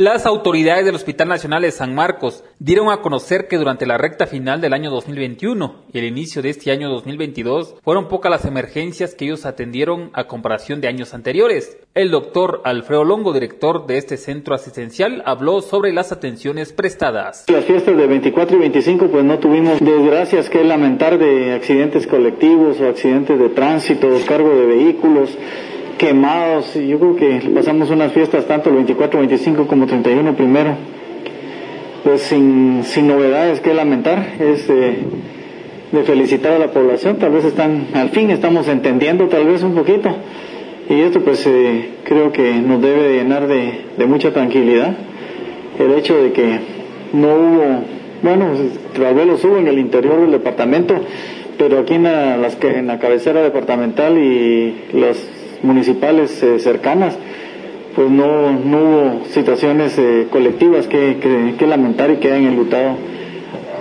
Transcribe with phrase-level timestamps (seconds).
[0.00, 4.26] Las autoridades del Hospital Nacional de San Marcos dieron a conocer que durante la recta
[4.26, 9.14] final del año 2021 y el inicio de este año 2022 fueron pocas las emergencias
[9.14, 11.76] que ellos atendieron a comparación de años anteriores.
[11.92, 17.44] El doctor Alfredo Longo, director de este centro asistencial, habló sobre las atenciones prestadas.
[17.48, 22.80] Las fiestas de 24 y 25 pues no tuvimos desgracias que lamentar de accidentes colectivos
[22.80, 25.36] o accidentes de tránsito, cargo de vehículos
[26.00, 26.74] quemados.
[26.74, 30.74] Yo creo que pasamos unas fiestas tanto el 24, 25 como 31 primero.
[32.02, 34.32] Pues sin, sin novedades que lamentar.
[34.40, 37.18] Es de felicitar a la población.
[37.18, 40.10] Tal vez están, al fin estamos entendiendo tal vez un poquito.
[40.88, 44.96] Y esto pues eh, creo que nos debe llenar de, de mucha tranquilidad.
[45.78, 46.60] El hecho de que
[47.12, 47.82] no hubo,
[48.22, 48.52] bueno,
[48.94, 50.94] tal vez los hubo en el interior del departamento,
[51.58, 57.16] pero aquí en la, en la cabecera departamental y los municipales eh, cercanas,
[57.94, 62.96] pues no, no hubo situaciones eh, colectivas que, que, lamentar y que hayan enlutado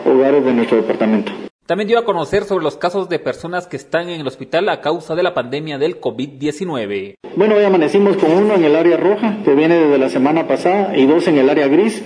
[0.06, 1.32] hogares de nuestro departamento.
[1.66, 4.82] También dio a conocer sobre los casos de personas que están en el hospital a
[4.82, 7.16] causa de la pandemia del COVID-19.
[7.36, 10.98] Bueno, hoy amanecimos con uno en el área roja, que viene desde la semana pasada,
[10.98, 12.04] y dos en el área gris,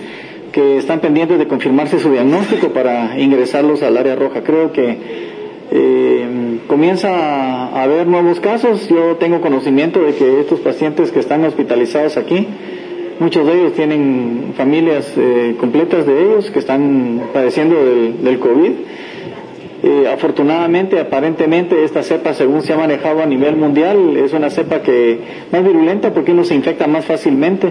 [0.52, 4.42] que están pendientes de confirmarse su diagnóstico para ingresarlos al área roja.
[4.44, 5.33] Creo que
[5.76, 8.88] eh, comienza a haber nuevos casos.
[8.88, 12.46] Yo tengo conocimiento de que estos pacientes que están hospitalizados aquí,
[13.18, 18.70] muchos de ellos tienen familias eh, completas de ellos que están padeciendo del, COVID.
[19.82, 24.80] Eh, afortunadamente, aparentemente, esta cepa, según se ha manejado a nivel mundial, es una cepa
[24.80, 25.18] que
[25.50, 27.68] más virulenta porque uno se infecta más fácilmente,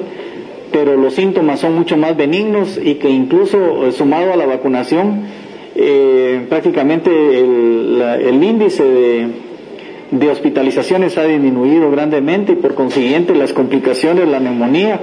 [0.74, 5.24] pero los síntomas son mucho más benignos y que incluso sumado a la vacunación,
[5.76, 8.84] eh, prácticamente el, el índice
[10.12, 15.00] de, hospitalizaciones ha disminuido grandemente y por consiguiente las complicaciones, la neumonía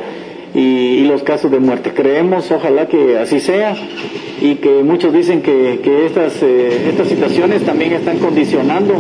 [0.55, 1.93] y, los casos de muerte.
[1.93, 3.75] Creemos, ojalá que así sea
[4.41, 8.95] y que muchos dicen que, que estas, eh, estas situaciones también están condicionando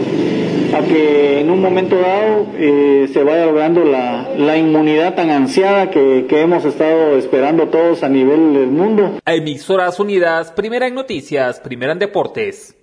[0.75, 5.91] a que en un momento dado eh, se vaya logrando la, la inmunidad tan ansiada
[5.91, 9.20] que, que, hemos estado esperando todos a nivel del mundo.
[9.26, 12.79] Emisoras Unidas, primera en noticias, primera en deportes.